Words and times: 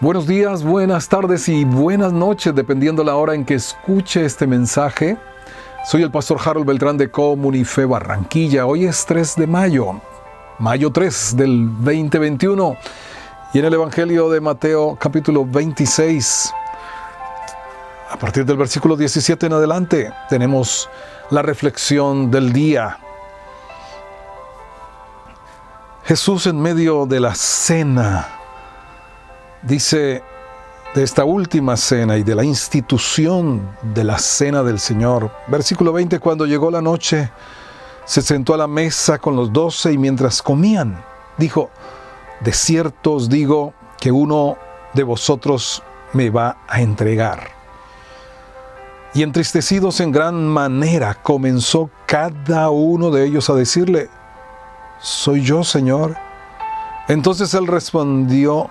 Buenos 0.00 0.26
días, 0.26 0.64
buenas 0.64 1.08
tardes 1.08 1.48
y 1.48 1.64
buenas 1.64 2.12
noches, 2.12 2.52
dependiendo 2.52 3.04
la 3.04 3.14
hora 3.14 3.32
en 3.32 3.44
que 3.44 3.54
escuche 3.54 4.24
este 4.24 4.44
mensaje. 4.44 5.16
Soy 5.86 6.02
el 6.02 6.10
pastor 6.10 6.38
Harold 6.44 6.66
Beltrán 6.66 6.98
de 6.98 7.12
Comunife 7.12 7.84
Barranquilla. 7.84 8.66
Hoy 8.66 8.86
es 8.86 9.06
3 9.06 9.36
de 9.36 9.46
mayo, 9.46 10.00
mayo 10.58 10.90
3 10.90 11.36
del 11.36 11.68
2021. 11.76 12.76
Y 13.54 13.60
en 13.60 13.64
el 13.64 13.74
Evangelio 13.74 14.28
de 14.30 14.40
Mateo 14.40 14.96
capítulo 14.98 15.46
26, 15.46 16.52
a 18.10 18.18
partir 18.18 18.44
del 18.44 18.56
versículo 18.56 18.96
17 18.96 19.46
en 19.46 19.52
adelante, 19.52 20.12
tenemos 20.28 20.90
la 21.30 21.40
reflexión 21.40 22.32
del 22.32 22.52
día. 22.52 22.98
Jesús 26.04 26.48
en 26.48 26.60
medio 26.60 27.06
de 27.06 27.20
la 27.20 27.34
cena 27.36 28.43
dice 29.66 30.22
de 30.94 31.02
esta 31.02 31.24
última 31.24 31.76
cena 31.76 32.16
y 32.16 32.22
de 32.22 32.34
la 32.34 32.44
institución 32.44 33.68
de 33.94 34.04
la 34.04 34.18
cena 34.18 34.62
del 34.62 34.78
Señor. 34.78 35.30
Versículo 35.48 35.92
20, 35.92 36.20
cuando 36.20 36.46
llegó 36.46 36.70
la 36.70 36.80
noche, 36.80 37.30
se 38.04 38.22
sentó 38.22 38.54
a 38.54 38.58
la 38.58 38.68
mesa 38.68 39.18
con 39.18 39.34
los 39.34 39.52
doce 39.52 39.92
y 39.92 39.98
mientras 39.98 40.42
comían, 40.42 41.02
dijo, 41.36 41.70
de 42.40 42.52
cierto 42.52 43.14
os 43.14 43.28
digo 43.28 43.74
que 43.98 44.12
uno 44.12 44.56
de 44.92 45.02
vosotros 45.02 45.82
me 46.12 46.30
va 46.30 46.58
a 46.68 46.80
entregar. 46.80 47.48
Y 49.14 49.22
entristecidos 49.22 50.00
en 50.00 50.12
gran 50.12 50.46
manera, 50.46 51.14
comenzó 51.14 51.88
cada 52.06 52.70
uno 52.70 53.10
de 53.10 53.24
ellos 53.24 53.48
a 53.48 53.54
decirle, 53.54 54.10
¿soy 55.00 55.42
yo, 55.42 55.64
Señor? 55.64 56.16
Entonces 57.08 57.54
él 57.54 57.66
respondió 57.66 58.70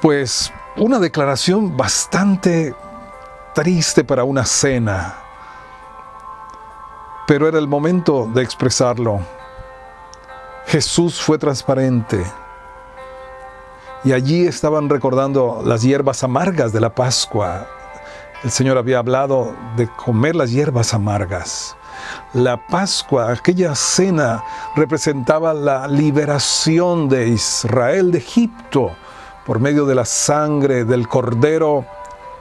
Pues 0.00 0.50
una 0.78 0.98
declaración 0.98 1.76
bastante 1.76 2.74
triste 3.54 4.02
para 4.02 4.24
una 4.24 4.46
cena, 4.46 5.18
pero 7.26 7.46
era 7.46 7.58
el 7.58 7.68
momento 7.68 8.26
de 8.32 8.42
expresarlo. 8.42 9.20
Jesús 10.66 11.20
fue 11.20 11.36
transparente 11.36 12.24
y 14.02 14.12
allí 14.12 14.46
estaban 14.46 14.88
recordando 14.88 15.62
las 15.66 15.82
hierbas 15.82 16.24
amargas 16.24 16.72
de 16.72 16.80
la 16.80 16.94
Pascua. 16.94 17.66
El 18.42 18.50
Señor 18.50 18.78
había 18.78 19.00
hablado 19.00 19.54
de 19.76 19.86
comer 19.86 20.34
las 20.34 20.50
hierbas 20.50 20.94
amargas. 20.94 21.76
La 22.32 22.56
Pascua, 22.68 23.32
aquella 23.32 23.74
cena, 23.74 24.42
representaba 24.76 25.52
la 25.52 25.86
liberación 25.86 27.10
de 27.10 27.28
Israel 27.28 28.12
de 28.12 28.18
Egipto 28.18 28.96
por 29.44 29.60
medio 29.60 29.86
de 29.86 29.94
la 29.94 30.04
sangre 30.04 30.84
del 30.84 31.08
cordero 31.08 31.84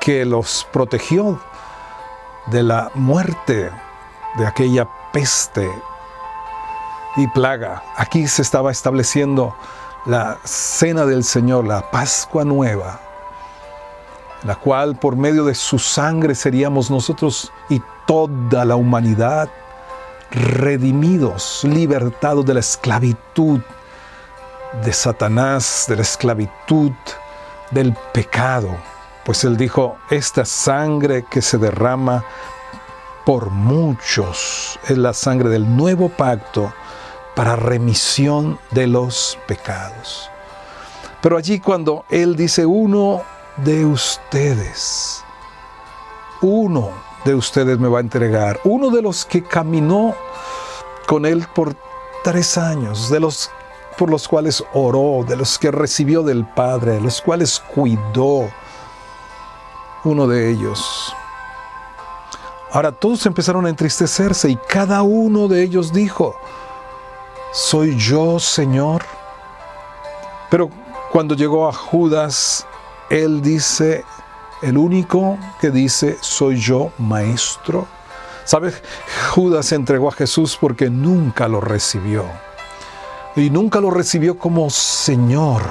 que 0.00 0.24
los 0.24 0.66
protegió 0.72 1.40
de 2.46 2.62
la 2.62 2.90
muerte 2.94 3.70
de 4.36 4.46
aquella 4.46 4.88
peste 5.12 5.70
y 7.16 7.26
plaga. 7.28 7.82
Aquí 7.96 8.26
se 8.26 8.42
estaba 8.42 8.70
estableciendo 8.70 9.54
la 10.06 10.38
cena 10.44 11.06
del 11.06 11.24
Señor, 11.24 11.66
la 11.66 11.90
Pascua 11.90 12.44
nueva, 12.44 13.00
la 14.44 14.56
cual 14.56 14.96
por 14.96 15.16
medio 15.16 15.44
de 15.44 15.54
su 15.54 15.78
sangre 15.78 16.34
seríamos 16.34 16.90
nosotros 16.90 17.52
y 17.68 17.80
toda 18.06 18.64
la 18.64 18.74
humanidad 18.74 19.48
redimidos, 20.30 21.62
libertados 21.62 22.44
de 22.44 22.54
la 22.54 22.60
esclavitud 22.60 23.60
de 24.84 24.92
Satanás, 24.92 25.84
de 25.88 25.96
la 25.96 26.02
esclavitud, 26.02 26.92
del 27.70 27.94
pecado. 28.12 28.76
Pues 29.24 29.44
él 29.44 29.56
dijo, 29.56 29.98
esta 30.10 30.44
sangre 30.44 31.24
que 31.30 31.42
se 31.42 31.58
derrama 31.58 32.24
por 33.24 33.50
muchos 33.50 34.78
es 34.88 34.98
la 34.98 35.12
sangre 35.12 35.48
del 35.48 35.76
nuevo 35.76 36.08
pacto 36.08 36.72
para 37.34 37.56
remisión 37.56 38.58
de 38.70 38.86
los 38.86 39.38
pecados. 39.46 40.30
Pero 41.20 41.36
allí 41.36 41.60
cuando 41.60 42.04
él 42.10 42.34
dice, 42.34 42.66
uno 42.66 43.22
de 43.58 43.84
ustedes, 43.84 45.22
uno 46.40 46.90
de 47.24 47.34
ustedes 47.34 47.78
me 47.78 47.88
va 47.88 47.98
a 47.98 48.02
entregar, 48.02 48.60
uno 48.64 48.90
de 48.90 49.02
los 49.02 49.24
que 49.24 49.44
caminó 49.44 50.16
con 51.06 51.24
él 51.24 51.46
por 51.54 51.76
tres 52.24 52.58
años, 52.58 53.08
de 53.08 53.20
los 53.20 53.50
por 53.96 54.10
los 54.10 54.28
cuales 54.28 54.64
oró, 54.72 55.24
de 55.26 55.36
los 55.36 55.58
que 55.58 55.70
recibió 55.70 56.22
del 56.22 56.44
Padre, 56.46 56.92
de 56.92 57.00
los 57.00 57.20
cuales 57.20 57.62
cuidó, 57.74 58.50
uno 60.04 60.26
de 60.26 60.50
ellos. 60.50 61.14
Ahora 62.72 62.90
todos 62.90 63.26
empezaron 63.26 63.66
a 63.66 63.68
entristecerse 63.68 64.50
y 64.50 64.56
cada 64.56 65.02
uno 65.02 65.46
de 65.46 65.62
ellos 65.62 65.92
dijo, 65.92 66.34
¿soy 67.52 67.96
yo, 67.98 68.38
Señor? 68.38 69.02
Pero 70.50 70.70
cuando 71.12 71.34
llegó 71.34 71.68
a 71.68 71.72
Judas, 71.72 72.66
él 73.10 73.42
dice, 73.42 74.04
el 74.62 74.78
único 74.78 75.38
que 75.60 75.70
dice, 75.70 76.16
soy 76.20 76.58
yo, 76.58 76.90
Maestro. 76.98 77.86
¿Sabes? 78.44 78.82
Judas 79.30 79.70
entregó 79.72 80.08
a 80.08 80.12
Jesús 80.12 80.58
porque 80.60 80.90
nunca 80.90 81.46
lo 81.46 81.60
recibió 81.60 82.24
y 83.36 83.50
nunca 83.50 83.80
lo 83.80 83.90
recibió 83.90 84.38
como 84.38 84.68
Señor. 84.70 85.62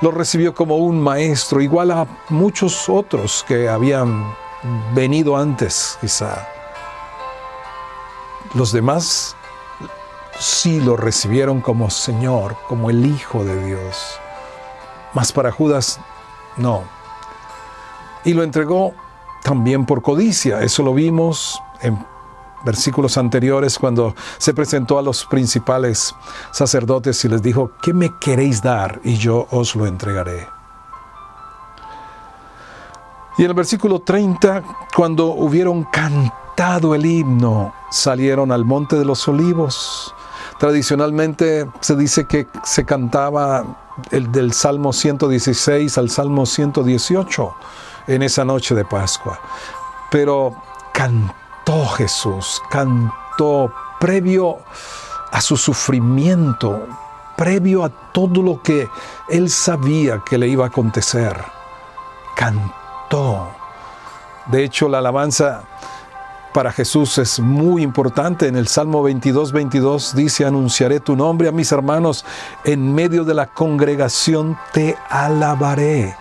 Lo 0.00 0.10
recibió 0.10 0.54
como 0.54 0.76
un 0.76 1.00
maestro, 1.00 1.60
igual 1.60 1.90
a 1.90 2.06
muchos 2.28 2.88
otros 2.88 3.44
que 3.46 3.68
habían 3.68 4.34
venido 4.94 5.36
antes, 5.36 5.96
quizá. 6.00 6.48
Los 8.54 8.72
demás 8.72 9.36
sí 10.38 10.80
lo 10.80 10.96
recibieron 10.96 11.60
como 11.60 11.90
Señor, 11.90 12.56
como 12.68 12.90
el 12.90 13.06
Hijo 13.06 13.44
de 13.44 13.64
Dios. 13.64 14.18
Mas 15.12 15.32
para 15.32 15.52
Judas, 15.52 16.00
no. 16.56 16.82
Y 18.24 18.32
lo 18.32 18.42
entregó 18.42 18.94
también 19.42 19.86
por 19.86 20.02
codicia. 20.02 20.60
Eso 20.62 20.82
lo 20.82 20.94
vimos 20.94 21.62
en 21.80 22.04
versículos 22.64 23.16
anteriores 23.16 23.78
cuando 23.78 24.14
se 24.38 24.54
presentó 24.54 24.98
a 24.98 25.02
los 25.02 25.24
principales 25.26 26.14
sacerdotes 26.50 27.24
y 27.24 27.28
les 27.28 27.42
dijo, 27.42 27.72
¿qué 27.82 27.92
me 27.92 28.12
queréis 28.18 28.62
dar? 28.62 29.00
Y 29.04 29.16
yo 29.16 29.46
os 29.50 29.76
lo 29.76 29.86
entregaré. 29.86 30.48
Y 33.36 33.42
en 33.42 33.48
el 33.48 33.54
versículo 33.54 34.00
30, 34.00 34.62
cuando 34.96 35.26
hubieron 35.26 35.84
cantado 35.84 36.94
el 36.94 37.04
himno, 37.04 37.74
salieron 37.90 38.52
al 38.52 38.64
monte 38.64 38.96
de 38.96 39.04
los 39.04 39.26
olivos. 39.26 40.14
Tradicionalmente 40.58 41.68
se 41.80 41.96
dice 41.96 42.26
que 42.26 42.46
se 42.62 42.84
cantaba 42.84 43.64
el 44.12 44.30
del 44.30 44.52
Salmo 44.52 44.92
116 44.92 45.98
al 45.98 46.10
Salmo 46.10 46.46
118 46.46 47.54
en 48.06 48.22
esa 48.22 48.44
noche 48.44 48.74
de 48.76 48.84
Pascua. 48.84 49.40
Pero 50.10 50.54
cantó 50.92 51.43
cantó 51.64 51.86
Jesús, 51.86 52.62
cantó 52.68 53.72
previo 53.98 54.58
a 55.32 55.40
su 55.40 55.56
sufrimiento, 55.56 56.86
previo 57.36 57.84
a 57.84 57.88
todo 57.88 58.42
lo 58.42 58.60
que 58.60 58.86
él 59.28 59.48
sabía 59.48 60.22
que 60.26 60.36
le 60.36 60.46
iba 60.46 60.64
a 60.64 60.68
acontecer. 60.68 61.34
Cantó. 62.36 63.48
De 64.46 64.62
hecho, 64.62 64.90
la 64.90 64.98
alabanza 64.98 65.62
para 66.52 66.70
Jesús 66.70 67.16
es 67.16 67.40
muy 67.40 67.82
importante. 67.82 68.46
En 68.46 68.56
el 68.56 68.68
Salmo 68.68 69.02
22, 69.02 69.52
22 69.52 70.14
dice, 70.14 70.44
anunciaré 70.44 71.00
tu 71.00 71.16
nombre 71.16 71.48
a 71.48 71.52
mis 71.52 71.72
hermanos, 71.72 72.26
en 72.64 72.94
medio 72.94 73.24
de 73.24 73.32
la 73.32 73.46
congregación 73.46 74.58
te 74.74 74.98
alabaré. 75.08 76.14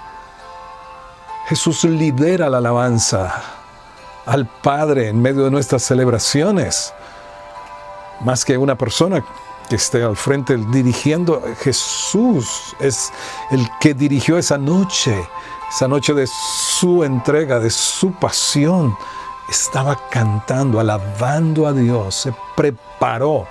Jesús 1.49 1.83
lidera 1.83 2.49
la 2.49 2.59
alabanza 2.59 3.62
al 4.25 4.47
Padre 4.47 5.09
en 5.09 5.21
medio 5.21 5.43
de 5.43 5.51
nuestras 5.51 5.83
celebraciones, 5.83 6.93
más 8.21 8.45
que 8.45 8.57
una 8.57 8.77
persona 8.77 9.23
que 9.69 9.75
esté 9.75 10.03
al 10.03 10.15
frente 10.15 10.57
dirigiendo. 10.57 11.41
Jesús 11.61 12.75
es 12.79 13.11
el 13.51 13.67
que 13.79 13.93
dirigió 13.93 14.37
esa 14.37 14.57
noche, 14.57 15.15
esa 15.69 15.87
noche 15.87 16.13
de 16.13 16.27
su 16.27 17.03
entrega, 17.03 17.59
de 17.59 17.69
su 17.69 18.11
pasión. 18.11 18.95
Estaba 19.49 19.99
cantando, 20.09 20.79
alabando 20.79 21.67
a 21.67 21.73
Dios, 21.73 22.15
se 22.15 22.33
preparó 22.55 23.45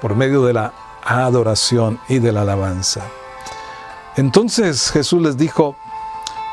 por 0.00 0.14
medio 0.14 0.44
de 0.44 0.52
la 0.52 0.72
adoración 1.04 1.98
y 2.08 2.18
de 2.20 2.32
la 2.32 2.42
alabanza. 2.42 3.02
Entonces 4.16 4.90
Jesús 4.90 5.22
les 5.22 5.36
dijo, 5.36 5.76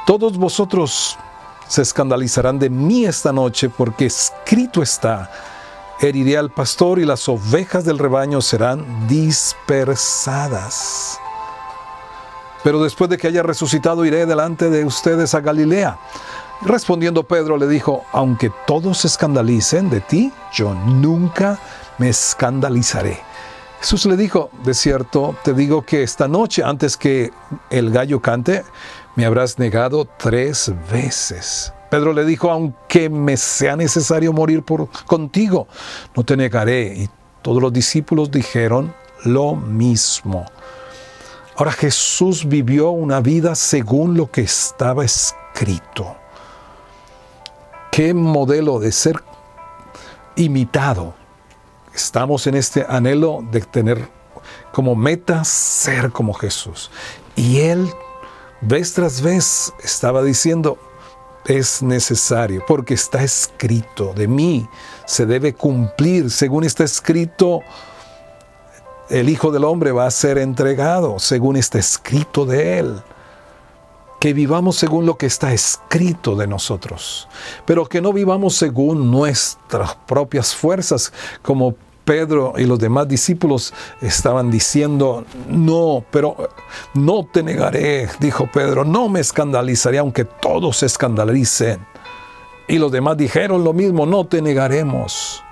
todos 0.05 0.37
vosotros 0.37 1.17
se 1.67 1.81
escandalizarán 1.81 2.59
de 2.59 2.69
mí 2.69 3.05
esta 3.05 3.31
noche 3.31 3.69
porque 3.69 4.05
escrito 4.05 4.83
está, 4.83 5.31
heriré 5.99 6.37
al 6.37 6.51
pastor 6.51 6.99
y 6.99 7.05
las 7.05 7.27
ovejas 7.27 7.83
del 7.85 7.97
rebaño 7.99 8.41
serán 8.41 9.07
dispersadas. 9.07 11.19
Pero 12.63 12.83
después 12.83 13.09
de 13.09 13.17
que 13.17 13.27
haya 13.27 13.43
resucitado 13.43 14.05
iré 14.05 14.25
delante 14.25 14.69
de 14.69 14.85
ustedes 14.85 15.35
a 15.35 15.41
Galilea. 15.41 15.99
Respondiendo 16.61 17.23
Pedro 17.23 17.57
le 17.57 17.67
dijo, 17.67 18.05
aunque 18.11 18.51
todos 18.65 18.99
se 18.99 19.07
escandalicen 19.07 19.89
de 19.89 19.99
ti, 20.01 20.31
yo 20.53 20.73
nunca 20.73 21.59
me 21.97 22.09
escandalizaré. 22.09 23.19
Jesús 23.81 24.05
le 24.07 24.17
dijo, 24.17 24.49
de 24.63 24.73
cierto, 24.73 25.35
te 25.43 25.53
digo 25.53 25.83
que 25.83 26.01
esta 26.01 26.27
noche, 26.27 26.63
antes 26.63 26.97
que 26.97 27.31
el 27.69 27.91
gallo 27.91 28.19
cante, 28.19 28.63
me 29.15 29.25
habrás 29.25 29.57
negado 29.57 30.05
tres 30.17 30.71
veces. 30.91 31.73
Pedro 31.89 32.13
le 32.13 32.25
dijo, 32.25 32.51
aunque 32.51 33.09
me 33.09 33.37
sea 33.37 33.75
necesario 33.75 34.33
morir 34.33 34.63
por 34.63 34.89
contigo, 35.05 35.67
no 36.15 36.23
te 36.23 36.35
negaré. 36.35 36.93
Y 36.95 37.09
todos 37.41 37.61
los 37.61 37.71
discípulos 37.71 38.29
dijeron 38.29 38.93
lo 39.23 39.55
mismo. 39.55 40.45
Ahora 41.55 41.71
Jesús 41.71 42.47
vivió 42.47 42.89
una 42.89 43.21
vida 43.21 43.55
según 43.55 44.17
lo 44.17 44.29
que 44.29 44.41
estaba 44.41 45.05
escrito. 45.05 46.17
Qué 47.91 48.13
modelo 48.13 48.79
de 48.79 48.91
ser 48.91 49.23
imitado. 50.35 51.13
Estamos 51.93 52.45
en 52.47 52.55
este 52.55 52.85
anhelo 52.89 53.41
de 53.51 53.61
tener 53.61 54.09
como 54.73 54.95
meta 54.95 55.45
ser 55.45 56.11
como 56.11 56.33
Jesús. 56.33 56.91
Y 57.37 57.59
Él 57.61 57.89
vez 58.61 58.93
tras 58.93 59.21
vez 59.21 59.73
estaba 59.83 60.23
diciendo, 60.23 60.77
es 61.45 61.83
necesario, 61.83 62.63
porque 62.67 62.95
está 62.95 63.23
escrito, 63.23 64.13
de 64.13 64.27
mí 64.27 64.67
se 65.05 65.25
debe 65.25 65.53
cumplir, 65.53 66.31
según 66.31 66.63
está 66.63 66.83
escrito, 66.83 67.61
el 69.09 69.29
Hijo 69.29 69.51
del 69.51 69.63
Hombre 69.63 69.91
va 69.91 70.07
a 70.07 70.11
ser 70.11 70.37
entregado, 70.37 71.19
según 71.19 71.57
está 71.57 71.77
escrito 71.77 72.45
de 72.45 72.79
Él. 72.79 73.01
Que 74.19 74.33
vivamos 74.33 74.77
según 74.77 75.05
lo 75.05 75.17
que 75.17 75.27
está 75.27 75.53
escrito 75.53 76.35
de 76.35 76.47
nosotros, 76.47 77.27
pero 77.65 77.85
que 77.85 78.01
no 78.01 78.11
vivamos 78.11 78.55
según 78.55 79.11
nuestras 79.11 79.95
propias 80.07 80.55
fuerzas, 80.55 81.13
como 81.43 81.75
Pedro 82.05 82.53
y 82.57 82.65
los 82.65 82.79
demás 82.79 83.07
discípulos 83.07 83.73
estaban 83.99 84.51
diciendo, 84.51 85.25
no, 85.49 86.05
pero 86.11 86.49
no 86.93 87.25
te 87.25 87.43
negaré, 87.43 88.07
dijo 88.19 88.47
Pedro, 88.51 88.85
no 88.85 89.09
me 89.09 89.19
escandalizaré 89.19 89.97
aunque 89.97 90.23
todos 90.23 90.77
se 90.77 90.85
escandalicen. 90.85 91.85
Y 92.67 92.77
los 92.77 92.91
demás 92.91 93.17
dijeron 93.17 93.63
lo 93.63 93.73
mismo, 93.73 94.05
no 94.05 94.25
te 94.25 94.41
negaremos. 94.41 95.43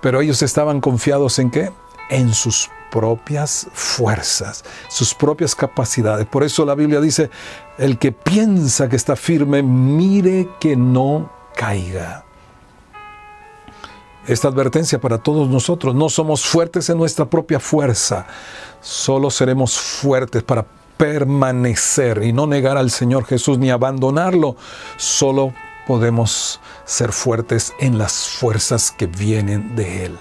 Pero 0.00 0.20
ellos 0.20 0.42
estaban 0.42 0.80
confiados 0.80 1.38
en 1.38 1.50
qué? 1.50 1.72
En 2.10 2.32
sus 2.32 2.70
propias 2.90 3.66
fuerzas, 3.72 4.64
sus 4.88 5.14
propias 5.14 5.54
capacidades. 5.54 6.26
Por 6.26 6.44
eso 6.44 6.64
la 6.64 6.74
Biblia 6.74 7.00
dice, 7.00 7.30
el 7.76 7.98
que 7.98 8.12
piensa 8.12 8.88
que 8.88 8.96
está 8.96 9.16
firme, 9.16 9.62
mire 9.62 10.48
que 10.60 10.76
no 10.76 11.30
caiga 11.54 12.27
esta 14.28 14.48
advertencia 14.48 15.00
para 15.00 15.18
todos 15.18 15.48
nosotros. 15.48 15.94
No 15.94 16.08
somos 16.08 16.44
fuertes 16.44 16.88
en 16.90 16.98
nuestra 16.98 17.28
propia 17.28 17.58
fuerza, 17.58 18.26
solo 18.80 19.30
seremos 19.30 19.78
fuertes 19.78 20.42
para 20.42 20.66
permanecer 20.96 22.22
y 22.22 22.32
no 22.32 22.46
negar 22.46 22.76
al 22.76 22.90
Señor 22.90 23.24
Jesús 23.24 23.58
ni 23.58 23.70
abandonarlo. 23.70 24.56
Solo 24.96 25.54
podemos 25.86 26.60
ser 26.84 27.12
fuertes 27.12 27.72
en 27.80 27.96
las 27.96 28.28
fuerzas 28.28 28.92
que 28.92 29.06
vienen 29.06 29.74
de 29.74 30.06
Él. 30.06 30.18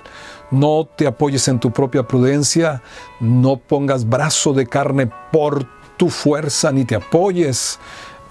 No 0.49 0.87
te 0.95 1.07
apoyes 1.07 1.49
en 1.49 1.59
tu 1.59 1.71
propia 1.71 2.07
prudencia, 2.07 2.81
no 3.19 3.57
pongas 3.57 4.07
brazo 4.07 4.53
de 4.53 4.65
carne 4.65 5.11
por 5.31 5.67
tu 5.97 6.09
fuerza, 6.09 6.71
ni 6.71 6.85
te 6.85 6.95
apoyes 6.95 7.79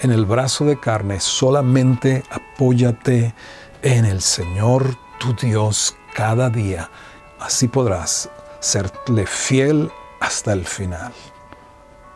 en 0.00 0.12
el 0.12 0.24
brazo 0.24 0.64
de 0.64 0.78
carne, 0.78 1.20
solamente 1.20 2.22
apóyate 2.30 3.34
en 3.82 4.06
el 4.06 4.22
Señor 4.22 5.05
tu 5.18 5.34
Dios 5.34 5.96
cada 6.14 6.50
día. 6.50 6.90
Así 7.38 7.68
podrás 7.68 8.30
serle 8.60 9.26
fiel 9.26 9.90
hasta 10.20 10.52
el 10.52 10.64
final. 10.64 11.12